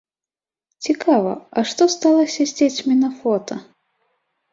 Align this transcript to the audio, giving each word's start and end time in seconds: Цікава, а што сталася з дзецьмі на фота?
Цікава, 0.85 1.33
а 1.57 1.63
што 1.71 1.87
сталася 1.95 2.41
з 2.53 2.57
дзецьмі 2.61 2.97
на 3.03 3.09
фота? 3.19 3.55